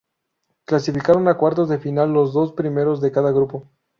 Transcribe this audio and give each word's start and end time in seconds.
Clasificaron 0.65 1.27
a 1.27 1.37
cuartos 1.37 1.69
de 1.69 1.77
final 1.77 2.11
los 2.11 2.33
dos 2.33 2.53
primeros 2.53 3.01
de 3.01 3.11
cada 3.11 3.29
grupo. 3.31 3.67